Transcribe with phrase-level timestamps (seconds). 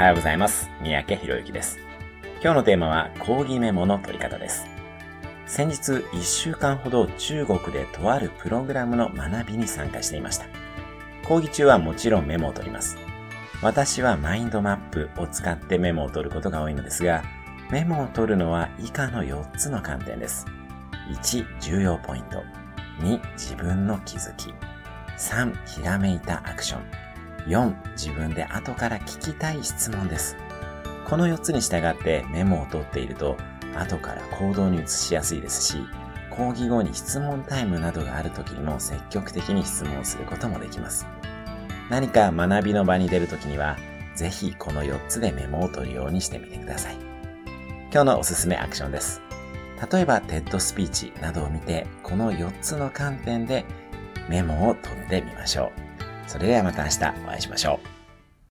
[0.00, 0.70] はようございます。
[0.80, 1.78] 三宅博之です。
[2.42, 4.64] 今日のテーマは講義メモの取り方です。
[5.44, 10.46] 先日1週間ほど中国でとあるプログラムの学びに参加していました。
[11.28, 12.96] 講義中はもちろんメモを取ります。
[13.60, 17.22] 私はマインドマップを使ってメモを取ることが多いのですが、
[17.70, 20.46] メモを取るのは以下の4つの観点です。
[21.10, 22.42] 1、重要ポイント。
[23.00, 24.54] 2、自分の気づき。
[25.18, 26.99] 3、ひらめいたアクション。
[27.46, 30.36] 4、自分で後から聞きたい質問です。
[31.08, 33.36] この4つに従ってメモを取っていると、
[33.76, 35.78] 後から行動に移しやすいですし、
[36.30, 41.06] 講義後に質問タイムなどがある時にも積極的に質問することもできます。
[41.90, 43.76] 何か学びの場に出る時には、
[44.14, 46.96] ぜひこの4つでメモを取るようにしてみてください。
[47.92, 49.20] 今日のおすすめアクションです。
[49.90, 53.64] 例えば、テッドスピーチなどを見て、この4つの観点で
[54.28, 55.89] メモを取ってみましょう。
[56.30, 57.99] それではまた明日お会いしましょう。